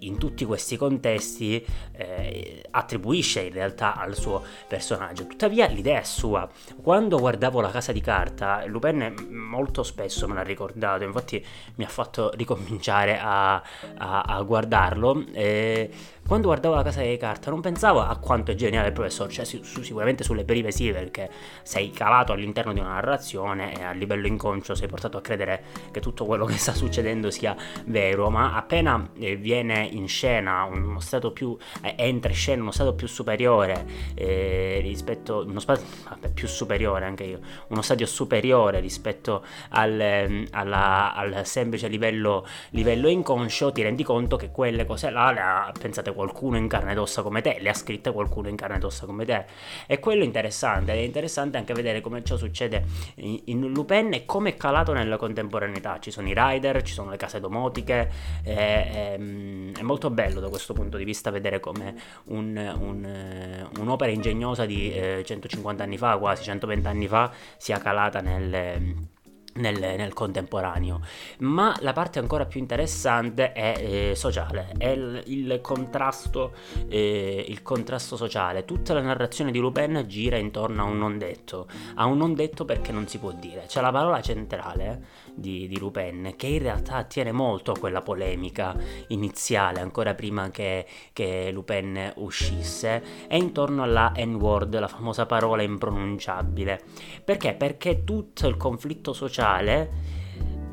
in 0.00 0.18
tutti 0.18 0.44
questi 0.44 0.76
contesti 0.76 1.64
eh, 1.92 2.64
attribuisce 2.70 3.42
in 3.42 3.52
realtà 3.52 3.94
al 3.94 4.14
suo 4.14 4.42
personaggio. 4.68 5.26
Tuttavia 5.26 5.66
l'idea 5.66 6.00
è 6.00 6.04
sua. 6.04 6.48
Quando 6.80 7.18
guardavo 7.18 7.60
la 7.60 7.70
casa 7.70 7.92
di 7.92 8.00
carta, 8.00 8.64
Lupin 8.66 9.28
molto 9.30 9.82
spesso 9.82 10.26
me 10.28 10.34
l'ha 10.34 10.42
ricordato, 10.42 11.04
infatti 11.04 11.44
mi 11.76 11.84
ha 11.84 11.88
fatto 11.88 12.30
ricominciare 12.34 13.18
a, 13.18 13.54
a, 13.96 14.20
a 14.22 14.42
guardarlo. 14.42 15.24
Eh, 15.32 15.90
quando 16.26 16.46
guardavo 16.48 16.74
la 16.74 16.82
casa 16.82 17.02
di 17.02 17.16
carta 17.16 17.50
non 17.50 17.60
pensavo 17.60 18.00
a 18.00 18.16
quanto 18.16 18.52
è 18.52 18.54
geniale 18.54 18.88
il 18.88 18.92
professor, 18.92 19.30
cioè 19.30 19.44
su, 19.44 19.62
su, 19.62 19.82
sicuramente 19.82 20.24
sulle 20.24 20.44
perive 20.44 20.70
sì, 20.70 20.90
perché 20.90 21.30
sei 21.62 21.90
calato 21.90 22.32
all'interno 22.32 22.72
di 22.72 22.80
una 22.80 22.94
narrazione 22.94 23.78
e 23.78 23.82
a 23.82 23.92
livello 23.92 24.26
inconscio 24.26 24.74
sei 24.74 24.88
portato 24.88 25.18
a 25.18 25.20
credere 25.20 25.64
che 25.90 26.00
tutto 26.00 26.24
quello 26.24 26.46
che 26.46 26.56
sta 26.56 26.72
succedendo 26.74 27.30
sia 27.30 27.54
vero, 27.86 28.30
ma 28.30 28.54
appena 28.54 29.10
eh, 29.18 29.36
viene 29.36 29.86
in 29.90 30.08
scena 30.08 30.64
uno 30.64 31.00
stato 31.00 31.32
più, 31.32 31.56
eh, 31.82 31.94
entra 31.98 32.30
in 32.30 32.36
scena 32.36 32.62
uno 32.62 32.70
stato 32.70 32.94
più 32.94 33.06
superiore 33.08 33.84
eh, 34.14 34.78
rispetto, 34.80 35.44
uno 35.46 35.60
spazio, 35.60 35.86
più 36.32 36.48
superiore 36.48 37.04
anche 37.04 37.24
io, 37.24 37.40
uno 37.68 37.82
stadio 37.82 38.06
superiore 38.06 38.80
rispetto 38.80 39.44
al, 39.70 40.00
ehm, 40.00 40.46
alla, 40.52 41.14
al 41.14 41.44
semplice 41.44 41.88
livello, 41.88 42.46
livello 42.70 43.08
inconscio, 43.08 43.72
ti 43.72 43.82
rendi 43.82 44.02
conto 44.02 44.36
che 44.36 44.50
quelle 44.50 44.86
cose 44.86 45.10
là 45.10 45.30
le 45.32 45.40
ha 45.40 45.72
qualcuno 46.12 46.56
in 46.56 46.68
carne 46.68 46.92
ed 46.92 46.98
ossa 46.98 47.22
come 47.22 47.40
te, 47.40 47.58
le 47.60 47.68
ha 47.68 47.74
scritte 47.74 48.12
qualcuno 48.12 48.48
in 48.48 48.56
carne 48.56 48.76
ed 48.76 48.84
ossa 48.84 49.06
come 49.06 49.24
te. 49.24 49.44
E 49.86 49.98
quello 49.98 50.22
è 50.22 50.24
interessante, 50.26 50.92
è 50.92 50.96
interessante 50.96 51.56
anche 51.56 51.74
vedere 51.74 52.00
come 52.00 52.22
ciò 52.24 52.36
succede 52.36 52.84
in, 53.16 53.40
in 53.44 53.72
Lupin 53.72 54.12
e 54.12 54.24
come 54.24 54.50
è 54.50 54.56
calato 54.56 54.92
nella 54.92 55.16
contemporaneità. 55.16 55.98
Ci 55.98 56.10
sono 56.10 56.28
i 56.28 56.34
rider, 56.36 56.82
ci 56.82 56.92
sono 56.92 57.10
le 57.10 57.16
case 57.16 57.40
domotiche, 57.40 58.10
è, 58.42 59.16
è, 59.16 59.18
è 59.18 59.82
molto 59.82 60.10
bello 60.10 60.40
da 60.40 60.48
questo 60.48 60.72
punto 60.72 60.96
di 60.96 61.04
vista 61.04 61.30
vedere 61.30 61.60
come 61.60 61.94
un, 62.24 62.56
un, 62.56 63.68
un'opera 63.78 64.10
ingegnosa 64.10 64.66
di 64.66 64.92
eh, 64.92 65.22
150 65.24 65.82
anni 65.82 65.98
fa, 65.98 66.16
quasi 66.18 66.42
120 66.44 66.86
anni 66.86 67.08
fa, 67.08 67.30
sia 67.56 67.78
calata 67.78 68.20
nel 68.20 69.10
nel, 69.54 69.78
nel, 69.78 70.12
contemporaneo. 70.12 71.00
Ma 71.38 71.76
la 71.80 71.92
parte 71.92 72.18
ancora 72.18 72.46
più 72.46 72.60
interessante 72.60 73.52
è 73.52 73.74
eh, 74.10 74.14
sociale, 74.14 74.72
è 74.78 74.88
il, 74.88 75.22
il, 75.26 75.58
contrasto, 75.60 76.52
eh, 76.88 77.44
il, 77.48 77.62
contrasto, 77.62 78.16
sociale. 78.16 78.64
Tutta 78.64 78.94
la 78.94 79.00
narrazione 79.00 79.50
di 79.50 79.58
Lupin 79.58 80.04
gira 80.06 80.36
intorno 80.36 80.82
a 80.82 80.84
un 80.86 80.98
non 80.98 81.18
detto, 81.18 81.66
a 81.94 82.06
un 82.06 82.16
non 82.16 82.34
detto 82.34 82.64
perché 82.64 82.92
non 82.92 83.06
si 83.06 83.18
può 83.18 83.32
dire. 83.32 83.64
C'è 83.66 83.80
la 83.80 83.90
parola 83.90 84.20
centrale 84.20 85.20
di, 85.34 85.68
di 85.68 85.78
Lupin 85.78 86.34
che 86.36 86.46
in 86.46 86.60
realtà 86.60 86.96
attiene 86.96 87.32
molto 87.32 87.72
a 87.72 87.78
quella 87.78 88.02
polemica 88.02 88.76
iniziale, 89.08 89.80
ancora 89.80 90.14
prima 90.14 90.50
che, 90.50 90.86
che 91.12 91.50
Lupin 91.52 92.12
uscisse, 92.16 93.02
è 93.26 93.34
intorno 93.34 93.82
alla 93.82 94.12
N-word, 94.16 94.78
la 94.78 94.88
famosa 94.88 95.26
parola 95.26 95.62
impronunciabile. 95.62 96.80
Perché? 97.24 97.54
Perché 97.54 98.04
tutto 98.04 98.46
il 98.46 98.56
conflitto 98.56 99.12
sociale 99.12 100.20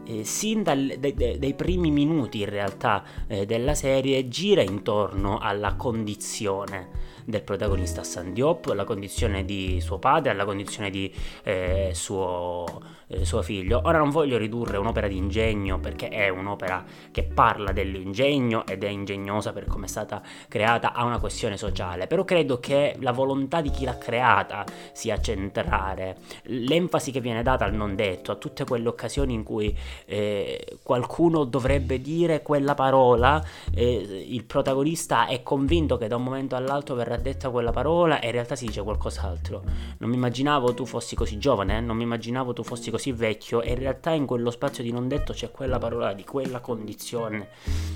eh, 0.10 0.24
sin 0.24 0.63
dal, 0.63 0.96
dai, 1.00 1.38
dai, 1.38 1.54
primi 1.54 1.92
minuti 1.92 2.39
in 2.39 2.50
realtà 2.50 3.04
eh, 3.28 3.46
della 3.46 3.75
serie 3.75 4.28
gira 4.28 4.62
intorno 4.62 5.38
alla 5.38 5.75
condizione 5.75 7.08
del 7.25 7.44
protagonista 7.44 8.04
San 8.04 8.34
Diop, 8.34 8.68
alla 8.72 8.86
condizione 8.86 9.46
di 9.46 9.80
suo 9.82 10.00
padre, 10.00 10.32
alla 10.32 10.46
condizione 10.46 10.89
di 10.89 11.13
eh, 11.44 11.92
suo, 11.94 12.66
eh, 13.10 13.25
suo, 13.25 13.42
figlio. 13.42 13.82
Ora 13.86 13.98
non 13.98 14.12
voglio 14.12 14.38
ridurre 14.38 14.78
un'opera 14.78 15.08
di 15.08 15.18
ingegno 15.18 15.80
perché 15.80 16.10
è 16.10 16.30
un'opera 16.30 16.86
che 17.12 17.24
parla 17.24 17.72
dell'ingegno 17.72 18.66
ed 18.68 18.84
è 18.84 18.88
ingegnosa 18.88 19.51
per 19.51 19.66
come 19.66 19.86
è 19.86 19.89
stata 19.89 20.22
creata 20.48 20.94
a 20.94 21.04
una 21.06 21.20
questione 21.20 21.58
sociale, 21.58 22.06
però 22.06 22.24
credo 22.24 22.60
che 22.60 22.96
la 23.00 23.12
volontà 23.12 23.62
di 23.62 23.72
chi 23.72 23.84
l'ha 23.84 23.98
creata 23.98 24.63
sia 24.92 25.20
centrale, 25.20 26.18
l'enfasi 26.44 27.12
che 27.12 27.20
viene 27.20 27.42
data 27.42 27.66
al 27.66 27.74
non 27.74 27.96
detto, 27.96 28.32
a 28.32 28.36
tutte 28.36 28.63
quelle 28.63 28.88
occasioni 28.88 29.34
in 29.34 29.44
cui 29.44 29.75
eh, 30.06 30.78
qualcuno 30.84 31.46
dovrebbe 31.46 32.00
dire 32.01 32.44
quella 32.44 32.75
parola, 32.75 33.44
eh, 33.74 34.25
il 34.28 34.44
protagonista 34.44 35.25
è 35.25 35.42
convinto 35.42 35.98
che 35.98 36.08
da 36.08 36.16
un 36.16 36.24
momento 36.24 36.56
all'altro 36.56 36.94
verrà 36.94 37.18
detta 37.18 37.50
quella 37.50 37.72
parola 37.72 38.20
e 38.20 38.28
in 38.28 38.34
realtà 38.34 38.56
si 38.56 38.68
dice 38.68 38.84
qualcos'altro. 38.84 39.63
Non 39.98 40.10
mi 40.10 40.16
immaginavo 40.16 40.75
tu 40.75 40.86
fossi 40.86 41.16
così 41.16 41.39
giovane, 41.39 41.78
eh? 41.78 41.82
non 41.82 41.98
mi 41.98 42.04
immaginavo 42.04 42.54
tu 42.54 42.63
fossi 42.63 42.92
così 42.92 42.99
vecchio 43.12 43.62
e 43.62 43.72
in 43.72 43.79
realtà 43.79 44.12
in 44.12 44.25
quello 44.25 44.51
spazio 44.51 44.84
di 44.84 44.91
non 44.91 45.08
detto 45.08 45.34
c'è 45.34 45.51
quella 45.51 45.77
parola 45.77 46.13
di 46.13 46.24
quella 46.24 46.60
condizione 46.60 47.50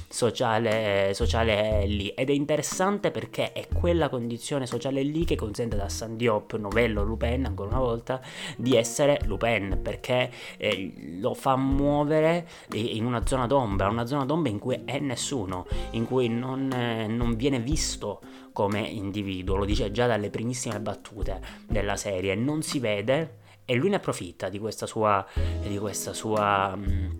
sociale, 0.10 1.14
sociale 1.14 1.86
lì. 1.86 2.10
Ed 2.10 2.30
è 2.30 2.34
interessante 2.34 3.12
perché 3.12 3.52
è 3.52 3.68
quella 3.68 4.10
condizione 4.10 4.66
sociale 4.66 5.02
lì 5.04 5.26
che 5.26 5.36
consente 5.36 5.76
da 5.76 5.90
San 5.90 6.18
Diop, 6.18 6.56
novello 6.58 7.04
Lupin 7.04 7.46
ancora 7.46 7.70
una 7.70 7.80
volta, 7.80 8.22
di 8.58 8.76
essere 8.76 9.20
Lupin 9.26 9.80
perché 9.82 10.32
eh, 10.58 11.18
lo 11.20 11.34
fa 11.34 11.56
muovere 11.56 12.48
in 12.74 13.06
una 13.06 13.26
zona 13.26 13.48
d'ombra, 13.48 13.90
una 13.90 14.06
zona 14.06 14.26
d'ombra 14.26 14.52
in 14.52 14.60
cui 14.60 14.82
è 14.86 15.00
nessuno, 15.00 15.66
in 15.92 16.06
cui 16.06 16.30
non, 16.30 16.72
eh, 16.72 17.08
non 17.08 17.36
viene 17.36 17.60
visto 17.60 18.22
come 18.54 18.82
individuo, 18.82 19.56
lo 19.56 19.66
dice 19.66 19.92
già 19.92 20.08
dalle 20.08 20.30
primissime 20.30 20.80
battute 20.80 21.42
della 21.68 21.96
serie, 21.96 22.36
non 22.36 22.62
si 22.62 22.80
vede 22.80 23.42
e 23.66 23.76
lui 23.76 23.90
ne 23.90 23.96
approfitta 23.96 24.50
di 24.50 24.60
questa 24.60 24.86
sua, 24.86 25.26
di 25.62 25.78
questa 25.78 26.14
sua 26.14 26.76
mm, 26.76 27.12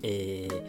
eh, 0.00 0.46
eh, 0.46 0.62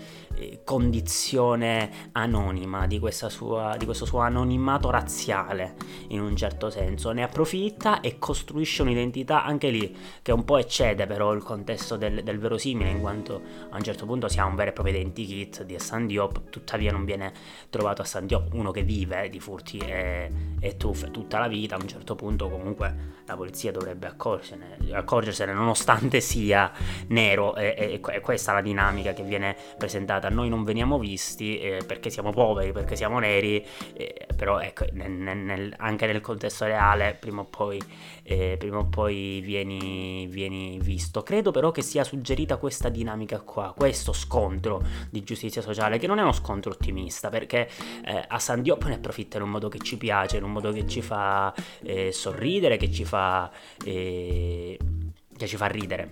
condizione 0.63 2.09
anonima, 2.13 2.87
di, 2.87 3.01
sua, 3.27 3.75
di, 3.77 3.85
questo 3.85 4.05
suo 4.05 4.19
anonimato 4.19 4.89
razziale 4.89 5.75
in 6.09 6.21
un 6.21 6.35
certo 6.35 6.69
senso, 6.69 7.11
ne 7.11 7.23
approfitta 7.23 8.01
e 8.01 8.17
costruisce 8.19 8.81
un'identità 8.81 9.43
anche 9.43 9.69
lì 9.69 9.95
che 10.21 10.31
un 10.31 10.43
po' 10.43 10.57
eccede 10.57 11.07
però 11.07 11.33
il 11.33 11.43
contesto 11.43 11.97
del, 11.97 12.23
del 12.23 12.39
verosimile 12.39 12.89
in 12.89 12.99
quanto 12.99 13.41
a 13.69 13.75
un 13.75 13.83
certo 13.83 14.05
punto 14.05 14.27
si 14.27 14.39
ha 14.39 14.45
un 14.45 14.55
vero 14.55 14.69
e 14.69 14.73
proprio 14.73 14.95
identikit 14.95 15.63
di 15.63 15.77
San 15.79 16.05
Diop, 16.07 16.49
tuttavia 16.49 16.91
non 16.91 17.05
viene 17.05 17.33
trovato 17.69 18.01
a 18.01 18.05
San 18.05 18.25
Diop 18.25 18.53
uno 18.53 18.71
che 18.71 18.83
vive 18.83 19.29
di 19.29 19.39
furti 19.39 19.77
e, 19.77 20.31
e 20.59 20.77
truffe 20.77 21.11
tutta 21.11 21.39
la 21.39 21.47
vita, 21.47 21.75
a 21.75 21.79
un 21.81 21.87
certo 21.87 22.15
punto 22.15 22.49
comunque 22.49 23.15
la 23.25 23.35
polizia 23.35 23.71
dovrebbe 23.71 24.07
accorgersene, 24.07 24.77
accorgersene 24.91 25.53
nonostante 25.53 26.21
sia 26.21 26.71
nero 27.07 27.55
e, 27.55 27.75
e, 27.77 28.01
e 28.13 28.19
questa 28.21 28.51
è 28.51 28.55
la 28.55 28.61
dinamica 28.61 29.13
che 29.13 29.23
viene 29.23 29.55
presentata 29.77 30.26
da 30.27 30.35
noi 30.35 30.49
non 30.49 30.63
veniamo 30.63 30.99
visti 30.99 31.59
eh, 31.59 31.83
perché 31.85 32.09
siamo 32.09 32.31
poveri, 32.31 32.71
perché 32.71 32.95
siamo 32.95 33.19
neri, 33.19 33.65
eh, 33.93 34.27
però 34.35 34.59
ecco, 34.59 34.85
nel, 34.91 35.11
nel, 35.11 35.73
anche 35.77 36.05
nel 36.05 36.21
contesto 36.21 36.65
reale 36.65 37.15
prima 37.19 37.41
o 37.41 37.45
poi, 37.45 37.81
eh, 38.23 38.55
prima 38.57 38.79
o 38.79 38.85
poi 38.85 39.41
vieni, 39.41 40.27
vieni, 40.27 40.79
visto. 40.81 41.23
Credo 41.23 41.51
però 41.51 41.71
che 41.71 41.81
sia 41.81 42.03
suggerita 42.03 42.57
questa 42.57 42.89
dinamica 42.89 43.39
qua, 43.39 43.73
questo 43.75 44.13
scontro 44.13 44.83
di 45.09 45.23
giustizia 45.23 45.61
sociale, 45.61 45.97
che 45.97 46.07
non 46.07 46.19
è 46.19 46.21
uno 46.21 46.33
scontro 46.33 46.71
ottimista, 46.71 47.29
perché 47.29 47.69
eh, 48.05 48.25
a 48.27 48.39
San 48.39 48.61
Diop 48.61 48.83
ne 48.85 48.95
approfitta 48.95 49.37
in 49.37 49.43
un 49.43 49.49
modo 49.49 49.69
che 49.69 49.79
ci 49.79 49.97
piace, 49.97 50.37
in 50.37 50.43
un 50.43 50.51
modo 50.51 50.71
che 50.71 50.85
ci 50.87 51.01
fa 51.01 51.53
eh, 51.83 52.11
sorridere, 52.11 52.77
che 52.77 52.91
ci 52.91 53.05
fa... 53.05 53.49
Eh, 53.83 54.77
che 55.37 55.45
ci 55.45 55.55
fa 55.55 55.67
ridere. 55.67 56.09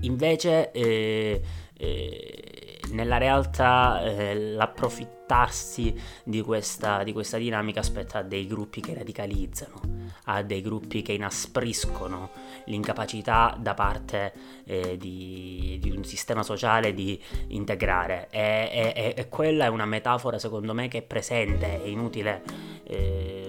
Invece, 0.00 0.72
eh, 0.72 1.42
eh, 1.76 2.49
nella 2.92 3.18
realtà, 3.18 4.02
eh, 4.02 4.34
l'approfittarsi 4.34 5.94
di 6.24 6.40
questa, 6.42 7.02
di 7.02 7.12
questa 7.12 7.38
dinamica 7.38 7.80
aspetta 7.80 8.18
a 8.18 8.22
dei 8.22 8.46
gruppi 8.46 8.80
che 8.80 8.94
radicalizzano, 8.94 9.80
a 10.24 10.42
dei 10.42 10.60
gruppi 10.60 11.02
che 11.02 11.12
inaspriscono 11.12 12.30
l'incapacità 12.66 13.56
da 13.58 13.74
parte 13.74 14.32
eh, 14.64 14.96
di, 14.96 15.78
di, 15.80 15.90
un 15.90 16.04
sistema 16.04 16.42
sociale 16.42 16.92
di 16.94 17.20
integrare. 17.48 18.28
E, 18.30 18.92
e, 18.94 19.14
e, 19.16 19.28
quella 19.28 19.64
è 19.64 19.68
una 19.68 19.86
metafora, 19.86 20.38
secondo 20.38 20.74
me, 20.74 20.88
che 20.88 20.98
è 20.98 21.02
presente, 21.02 21.82
è 21.82 21.86
inutile 21.86 22.42
eh, 22.84 23.39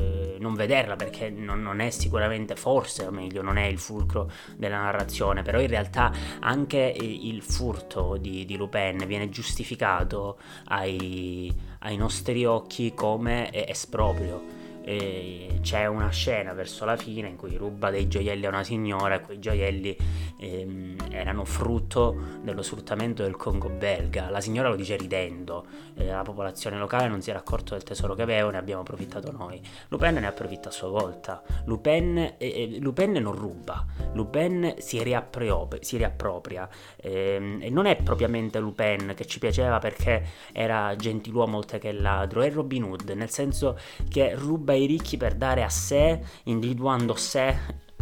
non 0.42 0.56
vederla 0.56 0.96
perché 0.96 1.30
non, 1.30 1.62
non, 1.62 1.80
è 1.80 1.90
sicuramente, 1.92 2.56
forse 2.56 3.06
o 3.06 3.12
meglio, 3.12 3.42
non 3.42 3.58
è 3.58 3.66
il 3.66 3.78
fulcro 3.78 4.30
della 4.58 4.80
narrazione, 4.80 5.44
però 5.44 5.62
in 5.62 5.68
realtà 5.68 6.12
anche 6.40 6.94
il 6.98 7.42
furto 7.44 8.18
di, 8.18 8.44
di 8.46 8.58
Lupin 8.58 9.04
viene 9.08 9.30
giustificato 9.30 10.40
ai, 10.66 11.54
ai 11.80 11.96
nostri 11.96 12.44
occhi 12.44 12.94
come 12.94 13.50
esproprio 13.68 14.61
e 14.84 15.60
c'è 15.62 15.86
una 15.86 16.10
scena 16.10 16.54
verso 16.54 16.86
la 16.86 16.96
fine 16.96 17.28
in 17.28 17.36
cui 17.36 17.56
ruba 17.56 17.90
dei 17.90 18.08
gioielli 18.08 18.46
a 18.46 18.50
una 18.50 18.64
signora 18.64 19.16
e 19.16 19.22
quei 19.22 19.40
gioielli 19.40 19.96
ehm, 20.40 20.96
erano 21.12 21.46
frutto 21.46 22.40
dello 22.42 22.62
sfruttamento 22.62 23.24
del 23.24 23.36
Congo 23.36 23.70
belga. 23.70 24.30
La 24.30 24.42
signora 24.42 24.70
lo 24.70 24.76
dice 24.76 24.98
ridendo, 24.98 25.66
eh, 25.96 26.06
la 26.06 26.24
popolazione 26.24 26.78
locale 26.78 27.08
non 27.08 27.22
si 27.22 27.30
era 27.30 27.40
accorto 27.40 27.74
del 27.74 27.84
tesoro 27.84 28.16
che 28.16 28.24
aveva, 28.24 28.50
ne 28.50 28.58
abbiamo 28.58 28.82
approfittato 28.82 29.32
noi. 29.32 29.62
Lupin 29.90 30.16
ne 30.16 30.28
approfitta 30.28 30.70
a 30.70 30.72
sua 30.72 30.90
volta. 30.90 31.44
Lupin, 31.66 32.18
eh, 32.18 32.36
eh 32.40 32.78
Lupin 32.80 33.12
non 33.12 33.34
ruba, 33.34 33.86
Lupin 34.14 34.76
si, 34.80 35.02
riappropria, 35.04 35.84
si 35.84 35.98
riappropria. 35.98 36.68
Eh, 36.98 37.58
e 37.60 37.70
non 37.70 37.86
è 37.86 38.02
propriamente 38.02 38.60
Lupin 38.60 39.14
che 39.16 39.26
ci 39.26 39.40
piaceva 39.40 39.78
perché 39.80 40.26
era 40.52 40.96
gentiluomo 40.96 41.58
oltre 41.58 41.78
che 41.78 41.92
ladro, 41.92 42.42
è 42.42 42.52
Robin 42.52 42.84
Hood, 42.84 43.10
nel 43.12 43.30
senso 43.30 43.78
che 44.10 44.34
ruba 44.36 44.71
ai 44.72 44.86
ricchi 44.86 45.18
per 45.18 45.36
dare 45.36 45.64
a 45.64 45.70
sé, 45.70 46.22
individuando 46.44 47.16
sé 47.16 47.56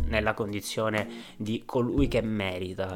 nella 0.06 0.34
condizione 0.34 1.08
di 1.38 1.64
colui 1.66 2.08
che 2.08 2.22
merita. 2.22 2.94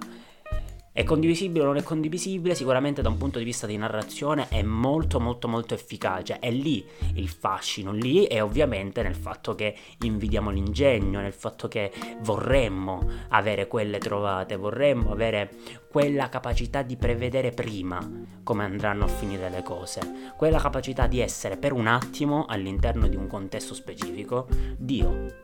È 0.95 1.03
condivisibile 1.03 1.63
o 1.63 1.65
non 1.65 1.77
è 1.77 1.81
condivisibile? 1.81 2.53
Sicuramente 2.53 3.01
da 3.01 3.09
un 3.09 3.17
punto 3.17 3.39
di 3.39 3.43
vista 3.43 3.65
di 3.65 3.75
narrazione 3.77 4.47
è 4.49 4.61
molto 4.61 5.19
molto 5.19 5.47
molto 5.47 5.73
efficace. 5.73 6.37
È 6.37 6.51
lì 6.51 6.85
il 7.15 7.29
fascino, 7.29 7.91
lì 7.91 8.27
e 8.27 8.41
ovviamente 8.41 9.01
nel 9.01 9.15
fatto 9.15 9.55
che 9.55 9.75
invidiamo 10.03 10.51
l'ingegno, 10.51 11.19
nel 11.19 11.33
fatto 11.33 11.67
che 11.67 11.91
vorremmo 12.19 13.09
avere 13.29 13.65
quelle 13.65 13.97
trovate, 13.97 14.55
vorremmo 14.55 15.11
avere 15.11 15.55
quella 15.89 16.29
capacità 16.29 16.83
di 16.83 16.95
prevedere 16.95 17.49
prima 17.49 17.99
come 18.43 18.63
andranno 18.63 19.05
a 19.05 19.07
finire 19.07 19.49
le 19.49 19.63
cose, 19.63 20.31
quella 20.37 20.59
capacità 20.59 21.07
di 21.07 21.19
essere 21.19 21.57
per 21.57 21.73
un 21.73 21.87
attimo 21.87 22.45
all'interno 22.45 23.07
di 23.07 23.15
un 23.15 23.25
contesto 23.25 23.73
specifico 23.73 24.47
Dio 24.77 25.42